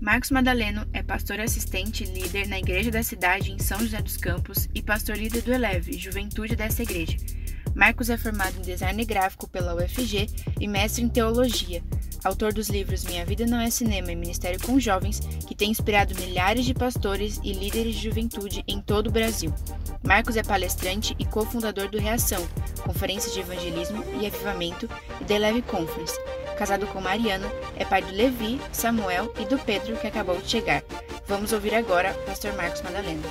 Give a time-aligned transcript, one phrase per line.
[0.00, 4.16] Marcos Madaleno é pastor assistente e líder na igreja da cidade em São José dos
[4.16, 7.18] Campos e pastor líder do Eleve, juventude dessa igreja.
[7.74, 10.26] Marcos é formado em design gráfico pela UFG
[10.58, 11.82] e mestre em teologia.
[12.24, 16.14] Autor dos livros Minha Vida Não é Cinema e Ministério com Jovens, que tem inspirado
[16.18, 19.52] milhares de pastores e líderes de juventude em todo o Brasil.
[20.02, 22.46] Marcos é palestrante e cofundador do Reação,
[22.82, 24.88] conferência de evangelismo e avivamento
[25.20, 26.18] e The Leve Conference.
[26.60, 30.82] Casado com Mariana, é pai do Levi, Samuel e do Pedro que acabou de chegar.
[31.26, 33.22] Vamos ouvir agora o pastor Marcos Madalena.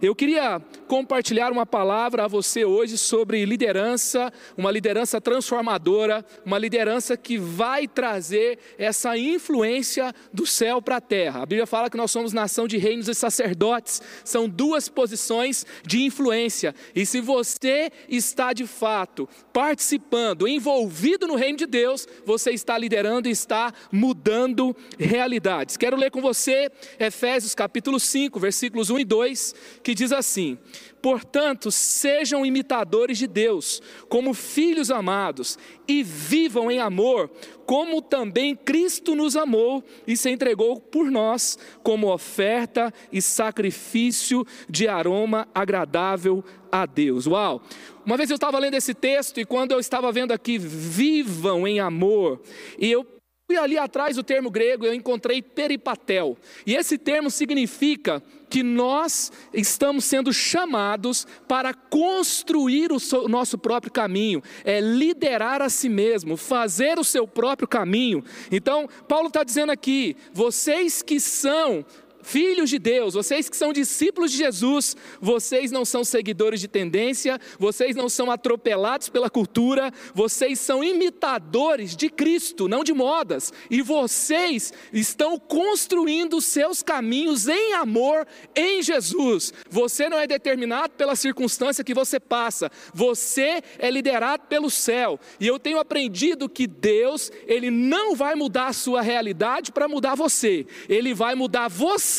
[0.00, 0.62] Eu queria
[0.92, 7.88] compartilhar uma palavra a você hoje sobre liderança, uma liderança transformadora, uma liderança que vai
[7.88, 11.44] trazer essa influência do céu para a terra.
[11.44, 16.02] A Bíblia fala que nós somos nação de reinos e sacerdotes, são duas posições de
[16.02, 16.74] influência.
[16.94, 23.30] E se você está de fato participando, envolvido no reino de Deus, você está liderando
[23.30, 25.78] e está mudando realidades.
[25.78, 26.70] Quero ler com você
[27.00, 30.58] Efésios capítulo 5, versículos 1 e 2, que diz assim:
[31.00, 37.30] Portanto, sejam imitadores de Deus, como filhos amados, e vivam em amor,
[37.66, 44.88] como também Cristo nos amou e se entregou por nós, como oferta e sacrifício de
[44.88, 47.26] aroma agradável a Deus.
[47.26, 47.62] Uau!
[48.04, 51.80] Uma vez eu estava lendo esse texto e quando eu estava vendo aqui, vivam em
[51.80, 52.40] amor,
[52.78, 53.06] e eu
[53.52, 56.38] fui ali atrás do termo grego, eu encontrei peripatel.
[56.66, 64.42] E esse termo significa que nós estamos sendo chamados para construir o nosso próprio caminho,
[64.64, 68.24] é liderar a si mesmo, fazer o seu próprio caminho.
[68.50, 71.84] Então, Paulo está dizendo aqui: vocês que são
[72.22, 77.38] filhos de Deus, vocês que são discípulos de Jesus, vocês não são seguidores de tendência,
[77.58, 83.82] vocês não são atropelados pela cultura, vocês são imitadores de Cristo, não de modas, e
[83.82, 89.52] vocês estão construindo seus caminhos em amor em Jesus.
[89.68, 95.18] Você não é determinado pela circunstância que você passa, você é liderado pelo céu.
[95.40, 100.14] E eu tenho aprendido que Deus, ele não vai mudar a sua realidade para mudar
[100.14, 100.66] você.
[100.88, 102.11] Ele vai mudar você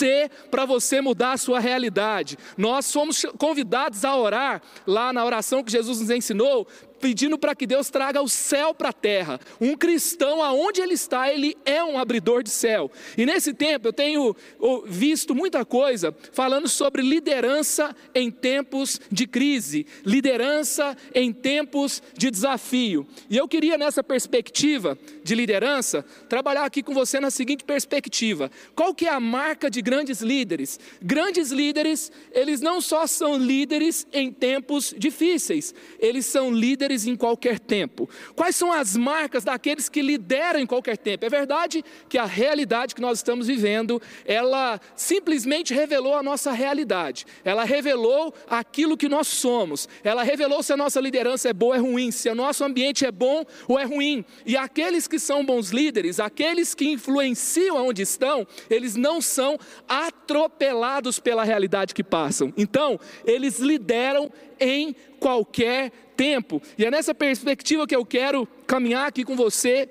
[0.49, 2.37] para você mudar a sua realidade.
[2.57, 6.67] Nós somos convidados a orar lá na oração que Jesus nos ensinou,
[7.03, 9.37] pedindo para que Deus traga o céu para a terra.
[9.59, 12.89] Um cristão, aonde ele está, ele é um abridor de céu.
[13.17, 14.33] E nesse tempo eu tenho
[14.85, 23.05] visto muita coisa falando sobre liderança em tempos de crise, liderança em tempos de desafio.
[23.29, 28.95] E eu queria, nessa perspectiva de liderança, trabalhar aqui com você na seguinte perspectiva: qual
[28.95, 30.79] que é a marca de grandes líderes?
[31.01, 37.15] Grandes líderes, eles não só são líderes em tempos difíceis, eles são líderes líderes em
[37.15, 38.09] qualquer tempo.
[38.35, 41.25] Quais são as marcas daqueles que lideram em qualquer tempo?
[41.25, 47.25] É verdade que a realidade que nós estamos vivendo, ela simplesmente revelou a nossa realidade.
[47.43, 49.87] Ela revelou aquilo que nós somos.
[50.03, 53.05] Ela revelou se a nossa liderança é boa ou é ruim, se o nosso ambiente
[53.05, 54.23] é bom ou é ruim.
[54.45, 61.19] E aqueles que são bons líderes, aqueles que influenciam onde estão, eles não são atropelados
[61.19, 62.53] pela realidade que passam.
[62.57, 65.91] Então, eles lideram em qualquer
[66.23, 66.61] tempo.
[66.77, 69.89] E é nessa perspectiva que eu quero caminhar aqui com você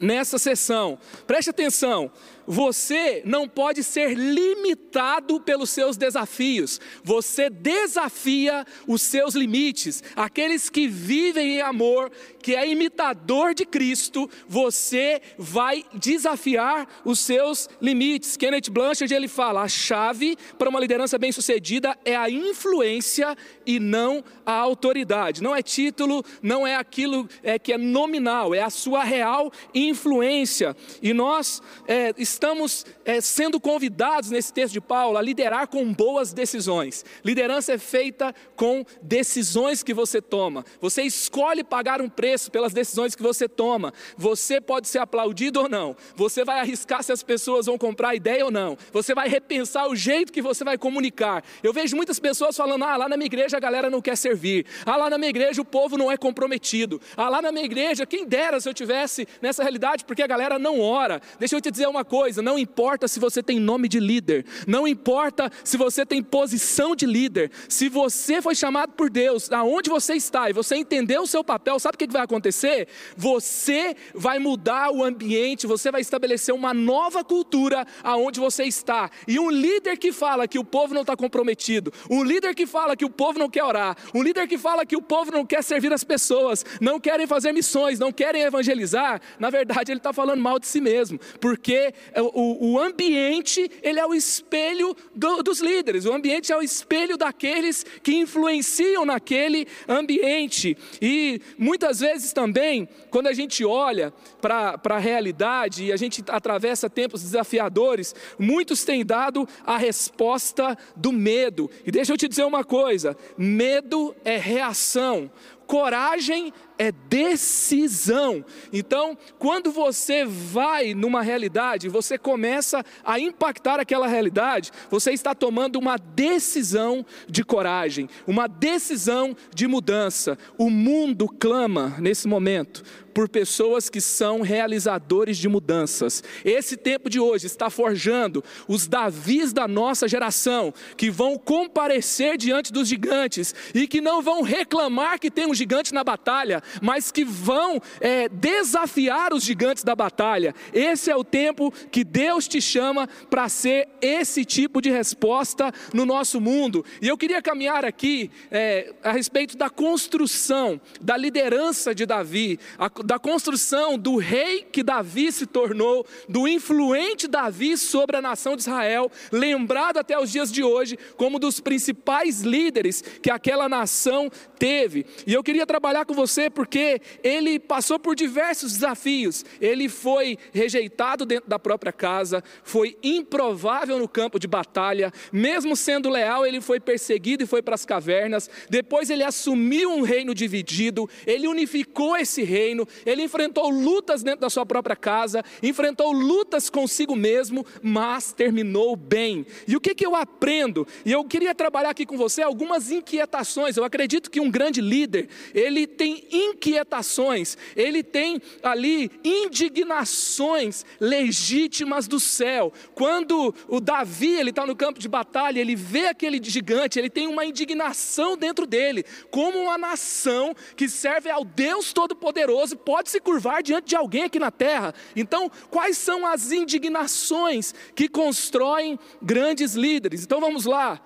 [0.00, 0.98] nessa sessão.
[1.26, 2.10] Preste atenção.
[2.52, 6.80] Você não pode ser limitado pelos seus desafios.
[7.04, 10.02] Você desafia os seus limites.
[10.16, 12.10] Aqueles que vivem em amor,
[12.42, 18.36] que é imitador de Cristo, você vai desafiar os seus limites.
[18.36, 24.24] Kenneth Blanchard ele fala: a chave para uma liderança bem-sucedida é a influência e não
[24.44, 25.40] a autoridade.
[25.40, 30.76] Não é título, não é aquilo é, que é nominal, é a sua real influência.
[31.00, 35.92] E nós é, estamos estamos é, sendo convidados nesse texto de Paulo a liderar com
[35.92, 37.04] boas decisões.
[37.24, 40.64] Liderança é feita com decisões que você toma.
[40.80, 43.92] Você escolhe pagar um preço pelas decisões que você toma.
[44.16, 45.96] Você pode ser aplaudido ou não.
[46.14, 48.76] Você vai arriscar se as pessoas vão comprar a ideia ou não.
[48.92, 51.42] Você vai repensar o jeito que você vai comunicar.
[51.62, 54.66] Eu vejo muitas pessoas falando: ah, lá na minha igreja a galera não quer servir.
[54.86, 57.00] Ah, lá na minha igreja o povo não é comprometido.
[57.16, 60.58] Ah, lá na minha igreja, quem dera se eu tivesse nessa realidade, porque a galera
[60.58, 61.20] não ora.
[61.38, 64.44] Deixa eu te dizer uma coisa coisa, não importa se você tem nome de líder,
[64.66, 69.90] não importa se você tem posição de líder, se você foi chamado por Deus, aonde
[69.90, 72.88] você está e você entendeu o seu papel, sabe o que vai acontecer?
[73.16, 79.10] Você vai mudar o ambiente, você vai estabelecer uma nova cultura aonde você está.
[79.26, 82.96] E um líder que fala que o povo não está comprometido, um líder que fala
[82.96, 85.62] que o povo não quer orar, um líder que fala que o povo não quer
[85.62, 90.40] servir as pessoas, não querem fazer missões, não querem evangelizar, na verdade ele está falando
[90.40, 96.04] mal de si mesmo, porque o, o ambiente ele é o espelho do, dos líderes,
[96.04, 100.76] o ambiente é o espelho daqueles que influenciam naquele ambiente.
[101.00, 106.90] E muitas vezes também, quando a gente olha para a realidade e a gente atravessa
[106.90, 111.70] tempos desafiadores, muitos têm dado a resposta do medo.
[111.84, 115.30] E deixa eu te dizer uma coisa: medo é reação,
[115.70, 118.44] coragem é decisão.
[118.72, 125.78] Então, quando você vai numa realidade, você começa a impactar aquela realidade, você está tomando
[125.78, 130.36] uma decisão de coragem, uma decisão de mudança.
[130.58, 132.82] O mundo clama nesse momento
[133.20, 136.24] por pessoas que são realizadores de mudanças.
[136.42, 142.72] Esse tempo de hoje está forjando os Davis da nossa geração, que vão comparecer diante
[142.72, 147.22] dos gigantes e que não vão reclamar que tem um gigante na batalha, mas que
[147.22, 150.54] vão é, desafiar os gigantes da batalha.
[150.72, 156.06] Esse é o tempo que Deus te chama para ser esse tipo de resposta no
[156.06, 156.82] nosso mundo.
[157.02, 162.88] E eu queria caminhar aqui é, a respeito da construção, da liderança de Davi, a,
[163.10, 168.62] da construção do rei que Davi se tornou, do influente Davi sobre a nação de
[168.62, 174.30] Israel, lembrado até os dias de hoje como dos principais líderes que aquela nação
[174.60, 175.04] teve.
[175.26, 179.44] E eu queria trabalhar com você porque ele passou por diversos desafios.
[179.60, 186.08] Ele foi rejeitado dentro da própria casa, foi improvável no campo de batalha, mesmo sendo
[186.08, 188.48] leal, ele foi perseguido e foi para as cavernas.
[188.68, 194.50] Depois ele assumiu um reino dividido, ele unificou esse reino, ele enfrentou lutas dentro da
[194.50, 199.46] sua própria casa, enfrentou lutas consigo mesmo, mas terminou bem.
[199.66, 200.86] E o que, que eu aprendo?
[201.04, 203.76] E eu queria trabalhar aqui com você algumas inquietações.
[203.76, 212.20] Eu acredito que um grande líder, ele tem inquietações, ele tem ali indignações legítimas do
[212.20, 212.72] céu.
[212.94, 217.26] Quando o Davi ele está no campo de batalha, ele vê aquele gigante, ele tem
[217.26, 223.62] uma indignação dentro dele, como uma nação que serve ao Deus Todo-Poderoso pode se curvar
[223.62, 224.94] diante de alguém aqui na terra.
[225.14, 230.24] Então, quais são as indignações que constroem grandes líderes?
[230.24, 231.00] Então vamos lá.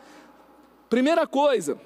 [0.89, 1.81] Primeira coisa,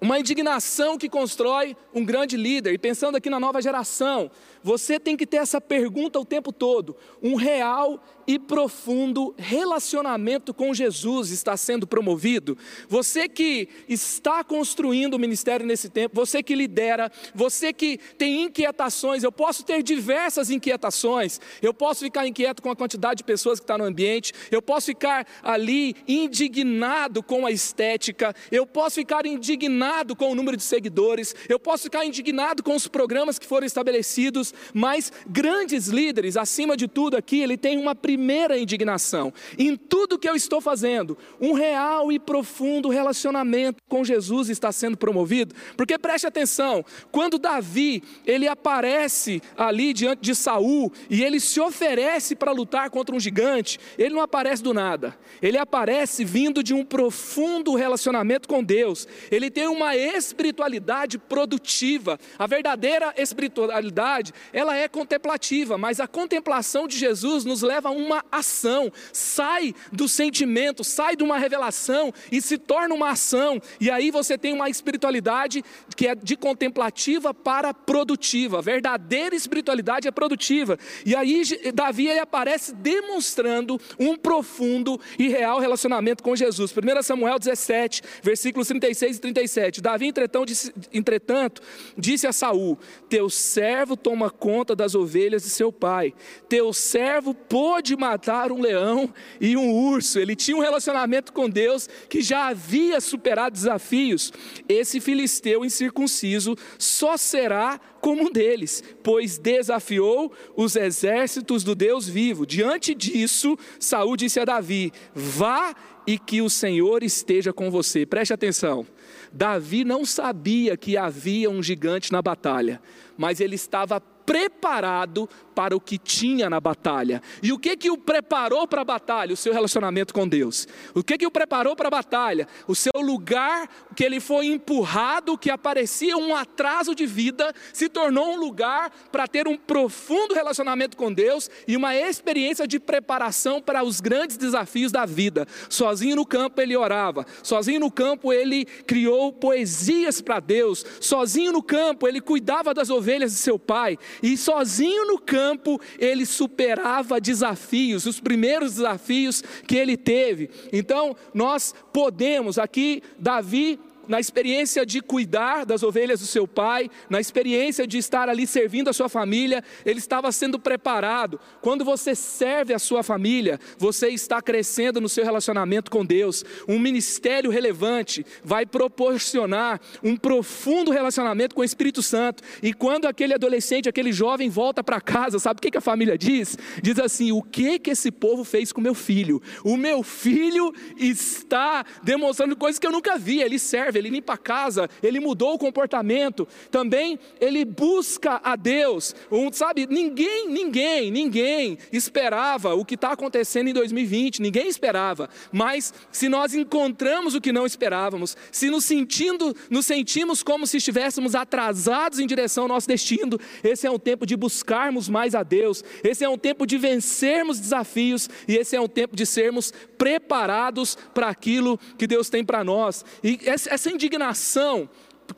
[0.00, 2.72] uma indignação que constrói um grande líder.
[2.72, 4.30] E pensando aqui na nova geração,
[4.62, 10.72] você tem que ter essa pergunta o tempo todo: um real e profundo relacionamento com
[10.72, 12.56] Jesus está sendo promovido?
[12.88, 19.24] Você que está construindo o ministério nesse tempo, você que lidera, você que tem inquietações,
[19.24, 23.64] eu posso ter diversas inquietações, eu posso ficar inquieto com a quantidade de pessoas que
[23.64, 30.14] está no ambiente, eu posso ficar ali indignado com a estética, eu posso ficar indignado
[30.14, 34.54] com o número de seguidores, eu posso ficar indignado com os programas que foram estabelecidos,
[34.72, 39.32] mas grandes líderes, acima de tudo aqui, ele tem uma primeira primeira indignação.
[39.58, 44.94] Em tudo que eu estou fazendo, um real e profundo relacionamento com Jesus está sendo
[44.94, 45.54] promovido.
[45.74, 52.36] Porque preste atenção, quando Davi, ele aparece ali diante de Saul e ele se oferece
[52.36, 55.16] para lutar contra um gigante, ele não aparece do nada.
[55.40, 59.08] Ele aparece vindo de um profundo relacionamento com Deus.
[59.30, 62.20] Ele tem uma espiritualidade produtiva.
[62.38, 68.09] A verdadeira espiritualidade, ela é contemplativa, mas a contemplação de Jesus nos leva a um
[68.10, 73.60] uma ação, sai do sentimento, sai de uma revelação e se torna uma ação.
[73.80, 75.64] E aí você tem uma espiritualidade
[75.96, 78.60] que é de contemplativa para produtiva.
[78.60, 80.78] Verdadeira espiritualidade é produtiva.
[81.06, 81.42] E aí
[81.72, 86.72] Davi ele aparece demonstrando um profundo e real relacionamento com Jesus.
[86.72, 89.80] 1 Samuel 17, versículos 36 e 37.
[89.80, 91.62] Davi, entretanto, disse, entretanto,
[91.96, 96.14] disse a Saul: Teu servo toma conta das ovelhas de seu pai.
[96.48, 100.18] Teu servo pôde matar um leão e um urso.
[100.18, 104.32] Ele tinha um relacionamento com Deus que já havia superado desafios.
[104.68, 112.46] Esse filisteu incircunciso só será como um deles, pois desafiou os exércitos do Deus vivo.
[112.46, 115.74] Diante disso, Saul disse a Davi: Vá
[116.06, 118.06] e que o Senhor esteja com você.
[118.06, 118.86] Preste atenção.
[119.32, 122.80] Davi não sabia que havia um gigante na batalha,
[123.16, 127.20] mas ele estava preparado para o que tinha na batalha.
[127.42, 129.34] E o que que o preparou para a batalha?
[129.34, 130.68] O seu relacionamento com Deus.
[130.94, 132.46] O que que o preparou para a batalha?
[132.68, 138.34] O seu lugar que ele foi empurrado, que aparecia um atraso de vida, se tornou
[138.34, 143.82] um lugar para ter um profundo relacionamento com Deus e uma experiência de preparação para
[143.82, 145.44] os grandes desafios da vida.
[145.68, 151.62] Sozinho no campo ele orava, sozinho no campo ele criou poesias para Deus, sozinho no
[151.64, 158.06] campo ele cuidava das ovelhas de seu pai e sozinho no campo ele superava desafios,
[158.06, 160.50] os primeiros desafios que ele teve.
[160.72, 163.78] Então, nós podemos aqui Davi
[164.10, 168.90] na experiência de cuidar das ovelhas do seu pai, na experiência de estar ali servindo
[168.90, 171.38] a sua família, ele estava sendo preparado.
[171.60, 176.44] Quando você serve a sua família, você está crescendo no seu relacionamento com Deus.
[176.66, 182.42] Um ministério relevante vai proporcionar um profundo relacionamento com o Espírito Santo.
[182.60, 186.18] E quando aquele adolescente, aquele jovem volta para casa, sabe o que, que a família
[186.18, 186.58] diz?
[186.82, 189.40] Diz assim: o que que esse povo fez com meu filho?
[189.62, 193.40] O meu filho está demonstrando coisas que eu nunca vi.
[193.40, 196.46] Ele serve ele limpa a casa, ele mudou o comportamento.
[196.70, 199.14] Também ele busca a Deus.
[199.30, 205.28] Um, sabe, ninguém, ninguém, ninguém esperava o que está acontecendo em 2020, ninguém esperava.
[205.52, 210.78] Mas se nós encontramos o que não esperávamos, se nos sentindo, nos sentimos como se
[210.78, 215.42] estivéssemos atrasados em direção ao nosso destino, esse é um tempo de buscarmos mais a
[215.42, 215.84] Deus.
[216.02, 220.96] Esse é um tempo de vencermos desafios e esse é um tempo de sermos preparados
[221.12, 223.04] para aquilo que Deus tem para nós.
[223.22, 224.88] E essa indignação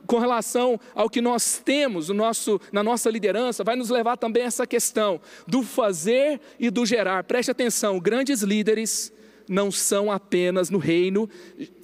[0.07, 4.43] com relação ao que nós temos no nosso, na nossa liderança, vai nos levar também
[4.43, 7.25] a essa questão do fazer e do gerar.
[7.25, 9.13] Preste atenção: grandes líderes
[9.49, 11.29] não são apenas no reino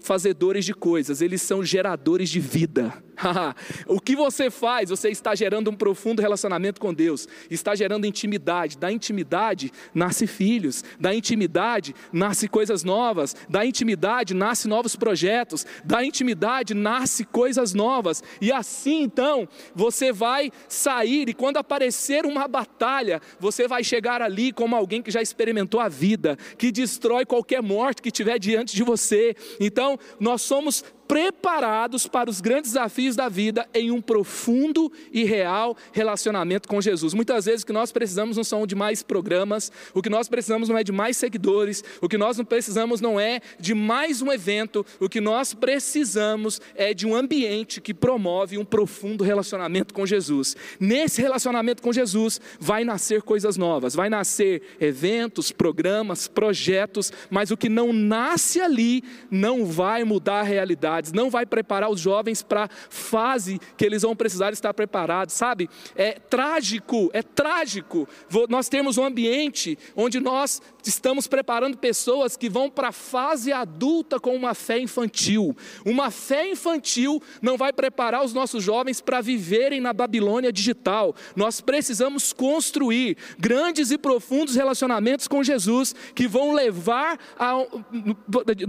[0.08, 3.04] fazedores de coisas, eles são geradores de vida.
[3.86, 8.78] o que você faz, você está gerando um profundo relacionamento com Deus, está gerando intimidade.
[8.78, 16.02] Da intimidade nasce filhos, da intimidade nasce coisas novas, da intimidade nasce novos projetos, da
[16.04, 18.22] intimidade nasce coisas novas.
[18.40, 24.52] E assim então, você vai sair e quando aparecer uma batalha, você vai chegar ali
[24.52, 28.82] como alguém que já experimentou a vida, que destrói qualquer morte que tiver diante de
[28.82, 29.36] você.
[29.60, 35.74] Então, nós somos preparados para os grandes desafios da vida em um profundo e real
[35.90, 37.14] relacionamento com Jesus.
[37.14, 40.68] Muitas vezes o que nós precisamos não são de mais programas, o que nós precisamos
[40.68, 44.30] não é de mais seguidores, o que nós não precisamos não é de mais um
[44.30, 50.04] evento, o que nós precisamos é de um ambiente que promove um profundo relacionamento com
[50.04, 50.54] Jesus.
[50.78, 57.56] Nesse relacionamento com Jesus vai nascer coisas novas, vai nascer eventos, programas, projetos, mas o
[57.56, 62.64] que não nasce ali não vai mudar a realidade não vai preparar os jovens para
[62.64, 65.68] a fase que eles vão precisar estar preparados, sabe?
[65.94, 68.08] É trágico, é trágico
[68.48, 74.18] nós temos um ambiente onde nós estamos preparando pessoas que vão para a fase adulta
[74.18, 75.56] com uma fé infantil.
[75.84, 81.14] Uma fé infantil não vai preparar os nossos jovens para viverem na Babilônia digital.
[81.36, 87.66] Nós precisamos construir grandes e profundos relacionamentos com Jesus que vão levar, a,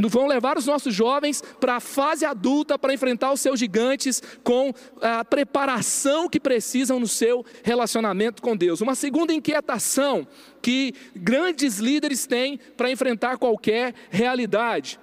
[0.10, 4.74] vão levar os nossos jovens para a fase adulta para enfrentar os seus gigantes com
[5.02, 8.82] a preparação que precisam no seu relacionamento com Deus.
[8.82, 10.28] Uma segunda inquietação
[10.62, 15.00] que grandes líderes têm para enfrentar qualquer realidade.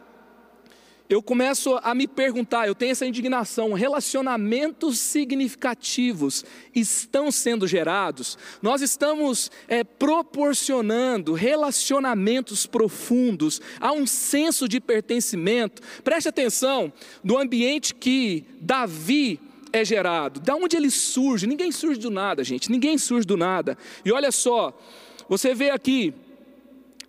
[1.08, 6.44] Eu começo a me perguntar, eu tenho essa indignação, relacionamentos significativos
[6.74, 8.36] estão sendo gerados?
[8.60, 15.80] Nós estamos é, proporcionando relacionamentos profundos, a um senso de pertencimento.
[16.02, 19.38] Preste atenção no ambiente que Davi
[19.72, 21.46] é gerado, da onde ele surge.
[21.46, 23.78] Ninguém surge do nada, gente, ninguém surge do nada.
[24.04, 24.76] E olha só,
[25.28, 26.12] você vê aqui,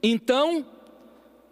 [0.03, 0.63] então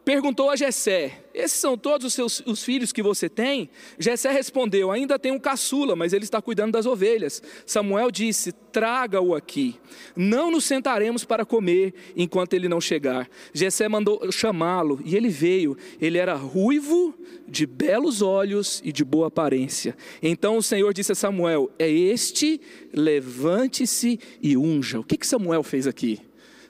[0.05, 3.69] perguntou a Jessé: Esses são todos os seus os filhos que você tem?
[3.97, 7.41] Jessé respondeu: Ainda tenho um caçula, mas ele está cuidando das ovelhas.
[7.65, 9.75] Samuel disse: Traga-o aqui.
[10.15, 13.27] Não nos sentaremos para comer enquanto ele não chegar.
[13.51, 15.75] Jessé mandou chamá-lo e ele veio.
[15.99, 17.15] Ele era ruivo,
[17.47, 19.97] de belos olhos e de boa aparência.
[20.21, 22.61] Então o Senhor disse a Samuel: É este,
[22.93, 24.99] levante-se e unja.
[24.99, 26.21] O que que Samuel fez aqui?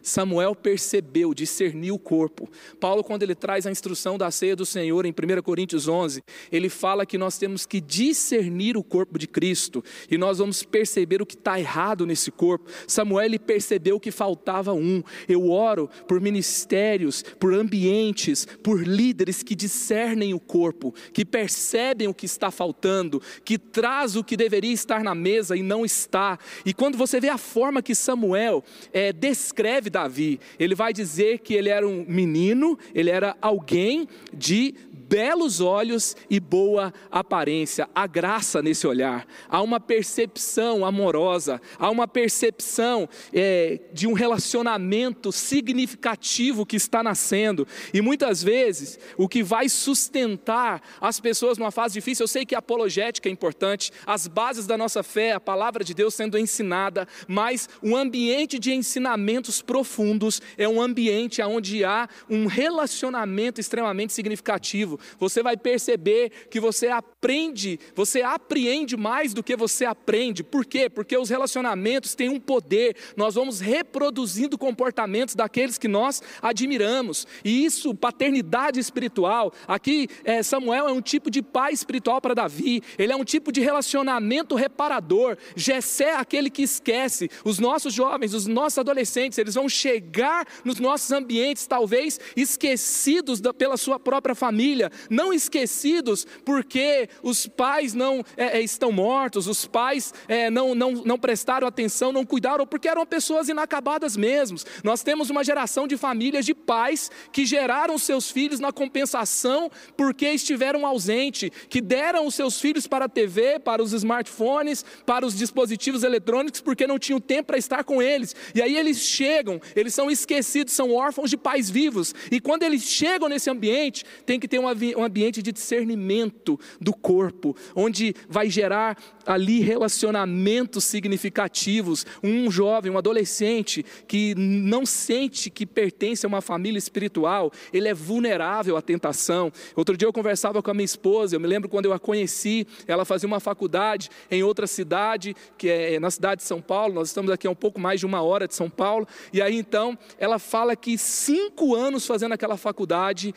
[0.06, 2.48] Samuel percebeu, discerniu o corpo.
[2.80, 6.22] Paulo, quando ele traz a instrução da ceia do Senhor em 1 Coríntios 11,
[6.52, 11.24] ele fala que nós temos que discernir o corpo de Cristo e nós vamos perceber
[11.24, 12.70] o que está errado nesse corpo.
[12.88, 15.02] Samuel ele percebeu que faltava um.
[15.28, 22.14] Eu oro por ministérios, por ambientes, por líderes que discernem o corpo, que percebem o
[22.14, 26.38] que está faltando, que traz o que deveria estar na mesa e não está.
[26.64, 30.42] E quando você vê a forma que Samuel é, descreve Davi.
[30.60, 34.76] Ele vai dizer que ele era um menino, ele era alguém de
[35.08, 37.88] belos olhos e boa aparência.
[37.96, 45.32] Há graça nesse olhar, há uma percepção amorosa, há uma percepção é, de um relacionamento
[45.32, 47.66] significativo que está nascendo.
[47.94, 52.56] E muitas vezes, o que vai sustentar as pessoas numa fase difícil, eu sei que
[52.56, 57.08] a apologética é importante, as bases da nossa fé, a palavra de Deus sendo ensinada,
[57.28, 65.00] mas um ambiente de ensinamentos profundos é um ambiente onde há um relacionamento extremamente significativo
[65.20, 70.44] você vai perceber que você aprende, você apreende mais do que você aprende.
[70.44, 70.90] Por quê?
[70.90, 72.96] Porque os relacionamentos têm um poder.
[73.16, 77.28] Nós vamos reproduzindo comportamentos daqueles que nós admiramos.
[77.44, 79.54] E isso, paternidade espiritual.
[79.68, 82.82] Aqui, é, Samuel é um tipo de pai espiritual para Davi.
[82.98, 85.38] Ele é um tipo de relacionamento reparador.
[85.56, 87.30] Jessé é aquele que esquece.
[87.44, 93.54] Os nossos jovens, os nossos adolescentes, eles vão chegar nos nossos ambientes, talvez esquecidos da,
[93.54, 99.66] pela sua própria família não esquecidos porque os pais não é, é, estão mortos, os
[99.66, 104.58] pais é, não, não, não prestaram atenção, não cuidaram, porque eram pessoas inacabadas mesmo.
[104.84, 110.30] Nós temos uma geração de famílias de pais que geraram seus filhos na compensação porque
[110.30, 115.36] estiveram ausentes, que deram os seus filhos para a TV, para os smartphones, para os
[115.36, 118.36] dispositivos eletrônicos, porque não tinham tempo para estar com eles.
[118.54, 122.14] E aí eles chegam, eles são esquecidos, são órfãos de pais vivos.
[122.32, 127.56] E quando eles chegam nesse ambiente, tem que ter um ambiente de discernimento do corpo,
[127.76, 132.06] onde vai gerar ali relacionamentos significativos.
[132.24, 137.94] Um jovem, um adolescente que não sente que pertence a uma família espiritual, ele é
[137.94, 139.52] vulnerável à tentação.
[139.76, 142.68] Outro dia eu conversava com a minha esposa, eu me lembro quando eu a conheci,
[142.88, 147.08] ela fazia uma faculdade em outra cidade, que é na cidade de São Paulo, nós
[147.08, 149.98] estamos aqui a um pouco mais de uma hora de São Paulo, e aí então
[150.18, 153.34] ela fala que cinco anos fazendo aquela faculdade,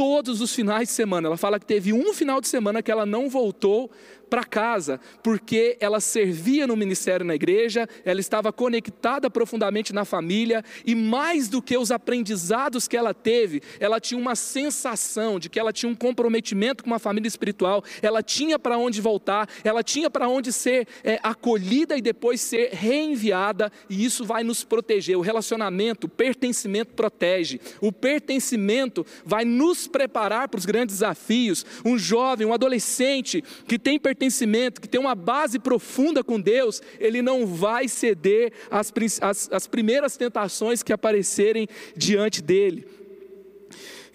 [0.00, 1.28] todos os finais de semana.
[1.28, 3.90] Ela fala que teve um final de semana que ela não voltou
[4.30, 10.64] para casa, porque ela servia no ministério na igreja, ela estava conectada profundamente na família,
[10.86, 15.58] e mais do que os aprendizados que ela teve, ela tinha uma sensação de que
[15.58, 20.08] ela tinha um comprometimento com uma família espiritual, ela tinha para onde voltar, ela tinha
[20.08, 25.18] para onde ser é, acolhida e depois ser reenviada, e isso vai nos proteger.
[25.18, 31.66] O relacionamento, o pertencimento protege, o pertencimento vai nos preparar para os grandes desafios.
[31.84, 37.20] Um jovem, um adolescente que tem pertencimento, que tem uma base profunda com Deus, ele
[37.20, 42.99] não vai ceder às, às, às primeiras tentações que aparecerem diante dele.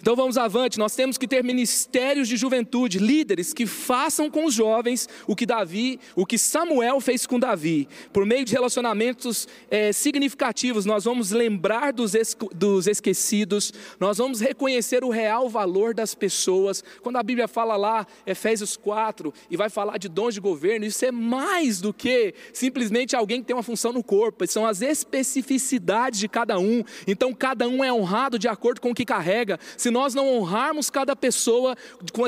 [0.00, 4.54] Então vamos avante, nós temos que ter ministérios de juventude, líderes que façam com os
[4.54, 7.88] jovens o que Davi, o que Samuel fez com Davi.
[8.12, 14.40] Por meio de relacionamentos é, significativos, nós vamos lembrar dos, es, dos esquecidos, nós vamos
[14.40, 16.84] reconhecer o real valor das pessoas.
[17.02, 21.04] Quando a Bíblia fala lá, Efésios 4, e vai falar de dons de governo, isso
[21.04, 26.20] é mais do que simplesmente alguém que tem uma função no corpo, são as especificidades
[26.20, 26.84] de cada um.
[27.06, 29.58] Então cada um é honrado de acordo com o que carrega.
[29.86, 31.76] Se nós não honrarmos cada pessoa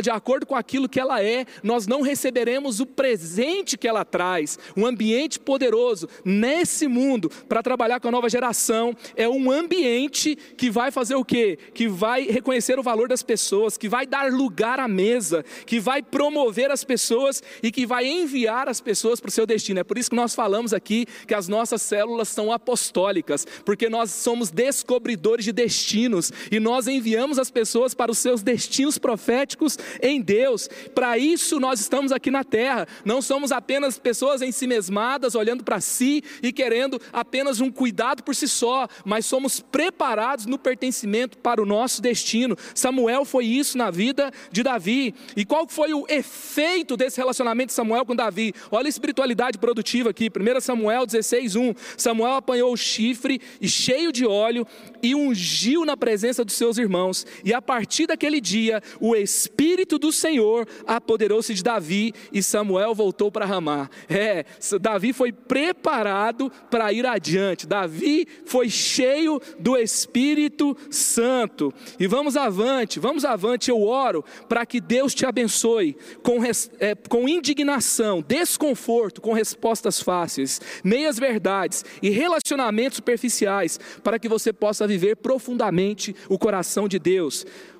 [0.00, 4.56] de acordo com aquilo que ela é, nós não receberemos o presente que ela traz.
[4.76, 10.70] Um ambiente poderoso nesse mundo para trabalhar com a nova geração é um ambiente que
[10.70, 11.58] vai fazer o quê?
[11.74, 16.00] Que vai reconhecer o valor das pessoas, que vai dar lugar à mesa, que vai
[16.00, 19.80] promover as pessoas e que vai enviar as pessoas para o seu destino.
[19.80, 24.12] É por isso que nós falamos aqui que as nossas células são apostólicas, porque nós
[24.12, 30.20] somos descobridores de destinos e nós enviamos as pessoas para os seus destinos proféticos em
[30.20, 30.68] Deus.
[30.94, 32.86] Para isso nós estamos aqui na terra.
[33.04, 38.22] Não somos apenas pessoas em si mesmadas, olhando para si e querendo apenas um cuidado
[38.22, 42.56] por si só, mas somos preparados no pertencimento para o nosso destino.
[42.74, 45.14] Samuel foi isso na vida de Davi.
[45.36, 48.52] E qual foi o efeito desse relacionamento de Samuel com Davi?
[48.70, 51.74] Olha a espiritualidade produtiva aqui, 1 Samuel 16, 1.
[51.96, 54.66] Samuel apanhou o chifre e cheio de óleo
[55.02, 60.12] e ungiu na presença dos seus irmãos E a partir daquele dia, o Espírito do
[60.12, 63.88] Senhor apoderou-se de Davi e Samuel voltou para Ramá.
[64.08, 64.44] É,
[64.80, 67.66] Davi foi preparado para ir adiante.
[67.66, 71.72] Davi foi cheio do Espírito Santo.
[71.98, 73.70] E vamos avante, vamos avante.
[73.70, 80.60] Eu oro para que Deus te abençoe com, é, com indignação, desconforto, com respostas fáceis,
[80.82, 87.27] meias verdades e relacionamentos superficiais, para que você possa viver profundamente o coração de Deus.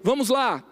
[0.03, 0.65] Vamos lá.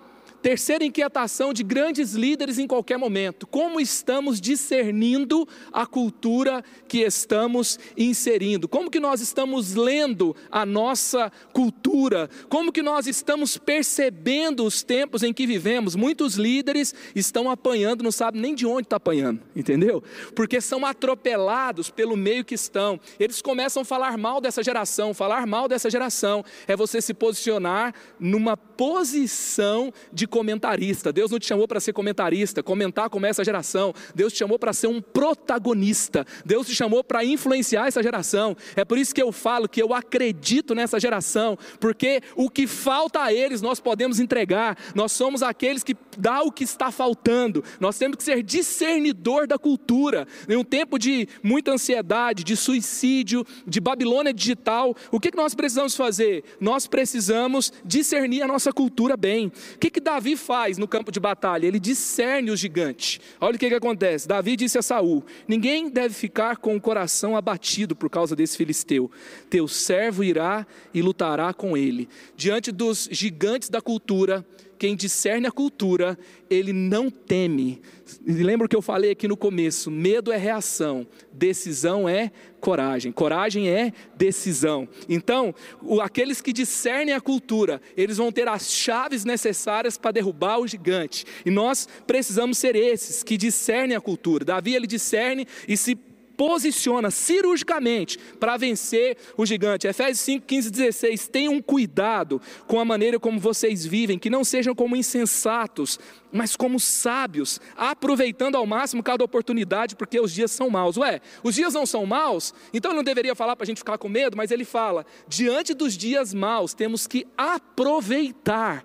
[0.46, 7.80] Terceira inquietação de grandes líderes em qualquer momento: como estamos discernindo a cultura que estamos
[7.96, 8.68] inserindo?
[8.68, 12.30] Como que nós estamos lendo a nossa cultura?
[12.48, 15.96] Como que nós estamos percebendo os tempos em que vivemos?
[15.96, 20.00] Muitos líderes estão apanhando, não sabem nem de onde está apanhando, entendeu?
[20.32, 23.00] Porque são atropelados pelo meio que estão.
[23.18, 25.12] Eles começam a falar mal dessa geração.
[25.12, 31.10] Falar mal dessa geração é você se posicionar numa posição de comentarista.
[31.10, 33.94] Deus não te chamou para ser comentarista, comentar como é essa geração.
[34.14, 36.26] Deus te chamou para ser um protagonista.
[36.44, 38.54] Deus te chamou para influenciar essa geração.
[38.76, 43.22] É por isso que eu falo que eu acredito nessa geração, porque o que falta
[43.22, 44.76] a eles nós podemos entregar.
[44.94, 47.64] Nós somos aqueles que dá o que está faltando.
[47.80, 50.28] Nós temos que ser discernidor da cultura.
[50.46, 55.96] Em um tempo de muita ansiedade, de suicídio, de Babilônia digital, o que nós precisamos
[55.96, 56.44] fazer?
[56.60, 59.46] Nós precisamos discernir a nossa cultura bem.
[59.46, 61.68] O que, que Davi Davi faz no campo de batalha?
[61.68, 63.20] Ele discerne o gigante.
[63.40, 64.26] Olha o que, que acontece.
[64.26, 69.08] Davi disse a Saul: Ninguém deve ficar com o coração abatido por causa desse filisteu.
[69.48, 72.08] Teu servo irá e lutará com ele.
[72.34, 74.44] Diante dos gigantes da cultura,
[74.78, 77.80] quem discerne a cultura, ele não teme.
[78.24, 79.90] Lembra o que eu falei aqui no começo?
[79.90, 83.12] Medo é reação, decisão é coragem.
[83.12, 84.88] Coragem é decisão.
[85.08, 85.54] Então,
[86.02, 91.24] aqueles que discernem a cultura, eles vão ter as chaves necessárias para derrubar o gigante.
[91.44, 94.44] E nós precisamos ser esses que discernem a cultura.
[94.44, 95.96] Davi ele discerne e se
[96.36, 99.86] posiciona cirurgicamente para vencer o gigante.
[99.86, 101.28] Efésios 5, 15 16.
[101.28, 105.98] Tenham cuidado com a maneira como vocês vivem, que não sejam como insensatos,
[106.32, 110.96] mas como sábios, aproveitando ao máximo cada oportunidade, porque os dias são maus.
[110.96, 112.52] Ué, os dias não são maus?
[112.72, 115.74] Então ele não deveria falar para a gente ficar com medo, mas ele fala: diante
[115.74, 118.84] dos dias maus, temos que aproveitar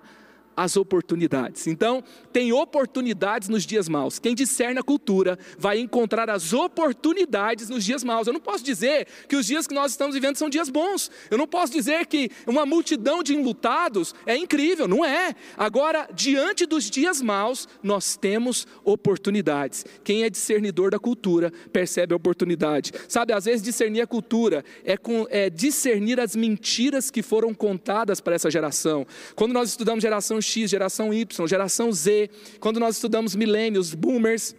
[0.56, 1.66] as oportunidades.
[1.66, 4.18] Então, tem oportunidades nos dias maus.
[4.18, 8.26] Quem discerne a cultura vai encontrar as oportunidades nos dias maus.
[8.26, 11.10] Eu não posso dizer que os dias que nós estamos vivendo são dias bons.
[11.30, 15.34] Eu não posso dizer que uma multidão de enlutados é incrível, não é.
[15.56, 19.84] Agora, diante dos dias maus, nós temos oportunidades.
[20.04, 22.92] Quem é discernidor da cultura percebe a oportunidade.
[23.08, 28.20] Sabe, às vezes discernir a cultura é, com, é discernir as mentiras que foram contadas
[28.20, 29.06] para essa geração.
[29.34, 32.28] Quando nós estudamos geração X, geração Y, geração Z,
[32.60, 34.54] quando nós estudamos milênios, boomers,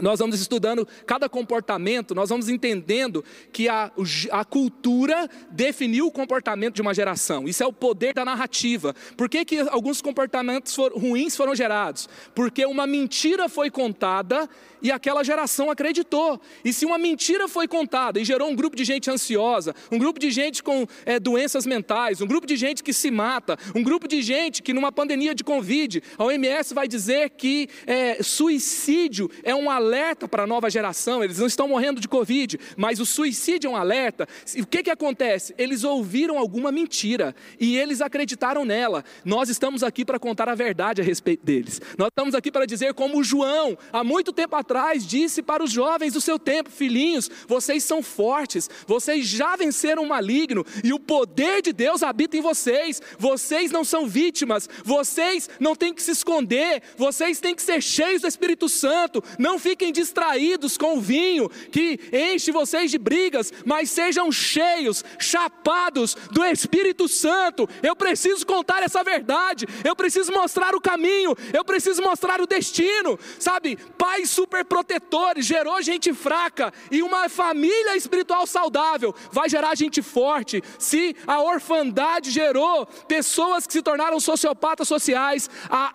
[0.00, 3.90] nós vamos estudando cada comportamento, nós vamos entendendo que a,
[4.30, 7.48] a cultura definiu o comportamento de uma geração.
[7.48, 8.94] Isso é o poder da narrativa.
[9.16, 12.08] Por que, que alguns comportamentos for, ruins foram gerados?
[12.34, 14.48] Porque uma mentira foi contada
[14.82, 16.40] e aquela geração acreditou.
[16.64, 20.18] E se uma mentira foi contada e gerou um grupo de gente ansiosa, um grupo
[20.18, 24.06] de gente com é, doenças mentais, um grupo de gente que se mata, um grupo
[24.08, 29.54] de gente que numa pandemia de Covid, a OMS vai dizer que é, suicídio é
[29.54, 33.68] um alerta para a nova geração, eles não estão morrendo de Covid, mas o suicídio
[33.68, 34.26] é um alerta.
[34.58, 35.54] O que, que acontece?
[35.58, 39.04] Eles ouviram alguma mentira e eles acreditaram nela.
[39.24, 41.80] Nós estamos aqui para contar a verdade a respeito deles.
[41.96, 44.69] Nós estamos aqui para dizer como João, há muito tempo atrás,
[45.06, 50.08] disse para os jovens do seu tempo: Filhinhos, vocês são fortes, vocês já venceram o
[50.08, 53.00] maligno e o poder de Deus habita em vocês.
[53.18, 58.22] Vocês não são vítimas, vocês não têm que se esconder, vocês têm que ser cheios
[58.22, 59.22] do Espírito Santo.
[59.38, 66.16] Não fiquem distraídos com o vinho que enche vocês de brigas, mas sejam cheios, chapados
[66.30, 67.68] do Espírito Santo.
[67.82, 73.18] Eu preciso contar essa verdade, eu preciso mostrar o caminho, eu preciso mostrar o destino.
[73.38, 80.62] Sabe, pais superprotetores gerou gente fraca e uma família espiritual saudável vai gerar gente forte.
[80.78, 85.94] Se a orfandade gerou pessoas que se tornaram sociopatas sociais, a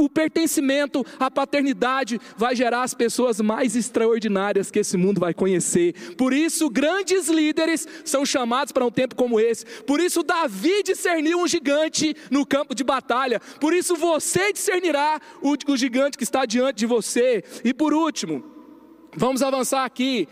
[0.00, 5.94] o pertencimento, a paternidade vai gerar as pessoas mais extraordinárias que esse mundo vai conhecer.
[6.16, 9.64] Por isso, grandes líderes são chamados para um tempo como esse.
[9.82, 13.40] Por isso, Davi discerniu um gigante no campo de batalha.
[13.60, 17.44] Por isso, você discernirá o, o gigante que está diante de você.
[17.64, 18.44] E por último,
[19.16, 20.26] vamos avançar aqui.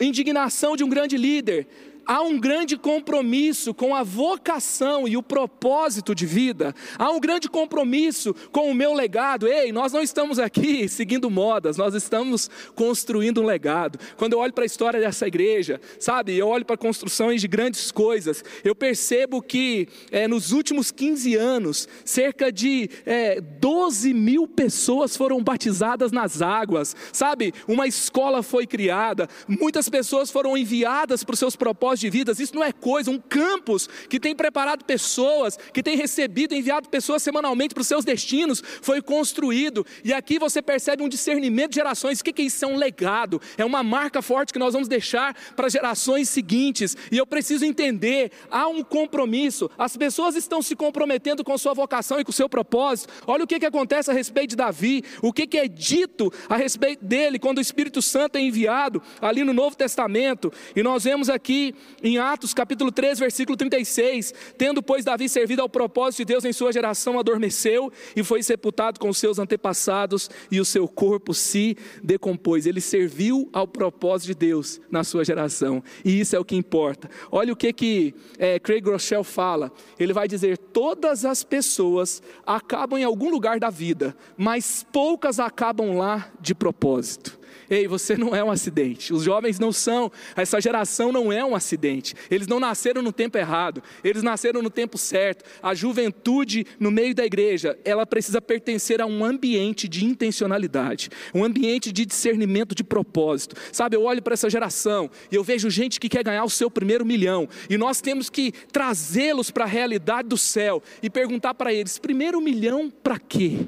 [0.00, 1.68] Indignação de um grande líder
[2.06, 7.48] há um grande compromisso com a vocação e o propósito de vida, há um grande
[7.48, 9.48] compromisso com o meu legado.
[9.48, 13.98] Ei, nós não estamos aqui seguindo modas, nós estamos construindo um legado.
[14.16, 17.90] Quando eu olho para a história dessa igreja, sabe, eu olho para construções de grandes
[17.90, 25.16] coisas, eu percebo que é, nos últimos 15 anos, cerca de é, 12 mil pessoas
[25.16, 31.38] foram batizadas nas águas, sabe, uma escola foi criada, muitas pessoas foram enviadas para os
[31.38, 35.82] seus propósitos de vidas, isso não é coisa, um campus que tem preparado pessoas, que
[35.82, 41.02] tem recebido, enviado pessoas semanalmente para os seus destinos, foi construído, e aqui você percebe
[41.02, 42.64] um discernimento de gerações, o que, que isso?
[42.64, 47.16] É um legado, é uma marca forte que nós vamos deixar para gerações seguintes, e
[47.16, 52.24] eu preciso entender, há um compromisso, as pessoas estão se comprometendo com sua vocação e
[52.24, 55.58] com seu propósito, olha o que, que acontece a respeito de Davi, o que, que
[55.58, 60.52] é dito a respeito dele, quando o Espírito Santo é enviado ali no Novo Testamento,
[60.74, 65.68] e nós vemos aqui em Atos capítulo 3, versículo 36, tendo pois Davi servido ao
[65.68, 70.64] propósito de Deus em sua geração, adormeceu e foi sepultado com seus antepassados e o
[70.64, 72.66] seu corpo se decompôs.
[72.66, 77.08] Ele serviu ao propósito de Deus na sua geração e isso é o que importa.
[77.30, 79.72] Olha o que que é, Craig Rochelle fala.
[79.98, 85.96] Ele vai dizer: todas as pessoas acabam em algum lugar da vida, mas poucas acabam
[85.96, 87.43] lá de propósito.
[87.68, 89.12] Ei, você não é um acidente.
[89.12, 92.14] Os jovens não são, essa geração não é um acidente.
[92.30, 95.44] Eles não nasceram no tempo errado, eles nasceram no tempo certo.
[95.62, 101.44] A juventude no meio da igreja, ela precisa pertencer a um ambiente de intencionalidade, um
[101.44, 103.56] ambiente de discernimento de propósito.
[103.72, 106.70] Sabe, eu olho para essa geração e eu vejo gente que quer ganhar o seu
[106.70, 111.72] primeiro milhão, e nós temos que trazê-los para a realidade do céu e perguntar para
[111.72, 113.58] eles: primeiro milhão para quê?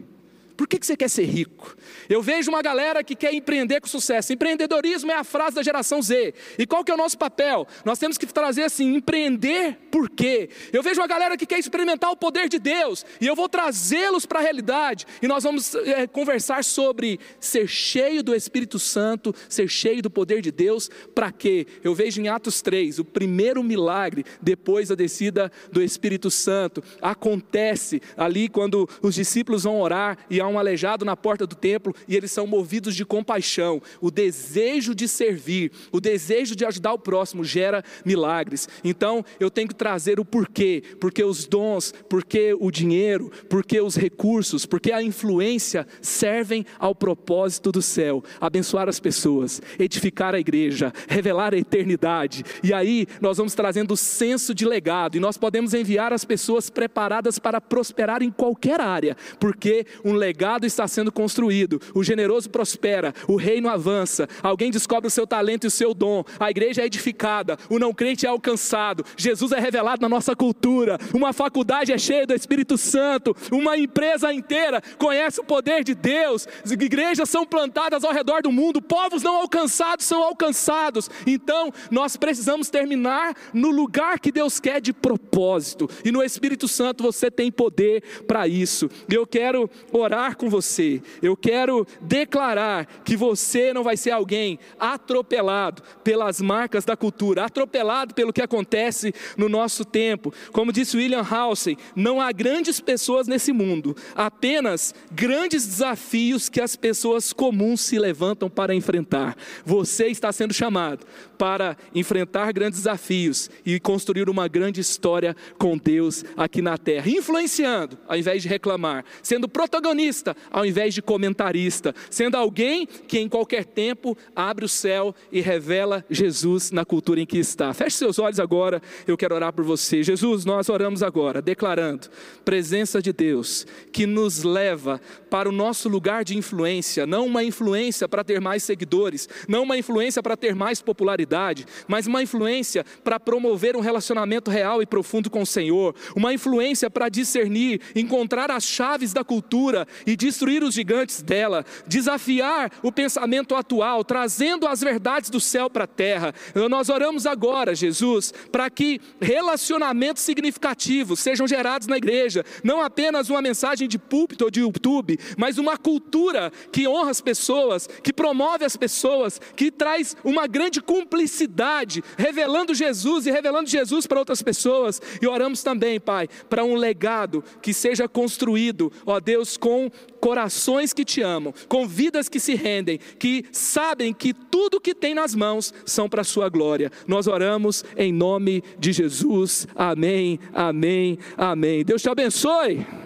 [0.56, 1.76] Por que, que você quer ser rico?
[2.08, 4.32] Eu vejo uma galera que quer empreender com sucesso.
[4.32, 6.32] Empreendedorismo é a frase da geração Z.
[6.58, 7.66] E qual que é o nosso papel?
[7.84, 10.48] Nós temos que trazer assim, empreender por quê?
[10.72, 13.04] Eu vejo uma galera que quer experimentar o poder de Deus.
[13.20, 15.04] E eu vou trazê-los para a realidade.
[15.20, 20.40] E nós vamos é, conversar sobre ser cheio do Espírito Santo, ser cheio do poder
[20.40, 20.88] de Deus.
[21.14, 21.66] Para quê?
[21.84, 26.82] Eu vejo em Atos 3, o primeiro milagre depois da descida do Espírito Santo.
[27.02, 31.94] Acontece ali quando os discípulos vão orar e há um aleijado na porta do templo
[32.08, 33.82] e eles são movidos de compaixão.
[34.00, 38.68] O desejo de servir, o desejo de ajudar o próximo gera milagres.
[38.84, 43.96] Então eu tenho que trazer o porquê, porque os dons, porque o dinheiro, porque os
[43.96, 50.92] recursos, porque a influência servem ao propósito do céu, abençoar as pessoas, edificar a igreja,
[51.08, 52.44] revelar a eternidade.
[52.62, 56.70] E aí nós vamos trazendo o senso de legado e nós podemos enviar as pessoas
[56.70, 62.50] preparadas para prosperar em qualquer área, porque um legado legado está sendo construído, o generoso
[62.50, 66.82] prospera, o reino avança, alguém descobre o seu talento e o seu dom, a igreja
[66.82, 71.90] é edificada, o não crente é alcançado, Jesus é revelado na nossa cultura, uma faculdade
[71.90, 77.46] é cheia do Espírito Santo, uma empresa inteira conhece o poder de Deus, igrejas são
[77.46, 83.70] plantadas ao redor do mundo, povos não alcançados são alcançados, então nós precisamos terminar no
[83.70, 88.90] lugar que Deus quer de propósito, e no Espírito Santo você tem poder para isso.
[89.08, 94.58] Eu quero orar orar com você, eu quero declarar que você não vai ser alguém
[94.78, 100.32] atropelado pelas marcas da cultura, atropelado pelo que acontece no nosso tempo.
[100.52, 106.74] Como disse William Halsey, não há grandes pessoas nesse mundo, apenas grandes desafios que as
[106.74, 109.36] pessoas comuns se levantam para enfrentar.
[109.64, 111.06] Você está sendo chamado
[111.38, 117.98] para enfrentar grandes desafios e construir uma grande história com Deus aqui na terra, influenciando
[118.08, 120.15] ao invés de reclamar, sendo protagonista
[120.50, 126.04] ao invés de comentarista, sendo alguém que em qualquer tempo abre o céu e revela
[126.08, 127.72] Jesus na cultura em que está.
[127.74, 130.02] Feche seus olhos agora, eu quero orar por você.
[130.02, 132.08] Jesus, nós oramos agora, declarando
[132.44, 135.00] presença de Deus que nos leva
[135.30, 139.76] para o nosso lugar de influência, não uma influência para ter mais seguidores, não uma
[139.76, 145.30] influência para ter mais popularidade mas uma influência para promover um relacionamento real e profundo
[145.30, 150.74] com o Senhor, uma influência para discernir, encontrar as chaves da cultura e destruir os
[150.74, 156.34] gigantes dela, desafiar o pensamento atual, trazendo as verdades do céu para a terra.
[156.70, 163.42] Nós oramos agora, Jesus, para que relacionamentos significativos sejam gerados na igreja, não apenas uma
[163.42, 168.64] mensagem de púlpito ou de YouTube, mas uma cultura que honra as pessoas, que promove
[168.64, 175.00] as pessoas, que traz uma grande cumplicidade revelando Jesus e revelando Jesus para outras pessoas.
[175.20, 181.04] E oramos também, Pai, para um legado que seja construído, ó Deus, com corações que
[181.04, 185.72] te amam, com vidas que se rendem, que sabem que tudo que tem nas mãos
[185.84, 186.90] são para a sua glória.
[187.06, 189.66] Nós oramos em nome de Jesus.
[189.74, 191.84] Amém, amém, amém.
[191.84, 193.05] Deus te abençoe.